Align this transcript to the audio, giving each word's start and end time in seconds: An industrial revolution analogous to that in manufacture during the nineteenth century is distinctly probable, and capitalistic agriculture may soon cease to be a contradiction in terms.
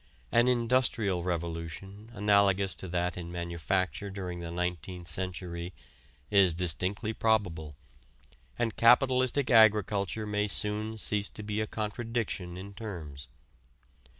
An 0.31 0.47
industrial 0.47 1.21
revolution 1.23 2.09
analogous 2.13 2.73
to 2.73 2.87
that 2.87 3.17
in 3.17 3.31
manufacture 3.31 4.09
during 4.09 4.39
the 4.39 4.49
nineteenth 4.49 5.07
century 5.07 5.75
is 6.31 6.55
distinctly 6.55 7.13
probable, 7.13 7.75
and 8.57 8.75
capitalistic 8.75 9.51
agriculture 9.51 10.25
may 10.25 10.47
soon 10.47 10.97
cease 10.97 11.29
to 11.29 11.43
be 11.43 11.61
a 11.61 11.67
contradiction 11.67 12.57
in 12.57 12.73
terms. 12.73 13.27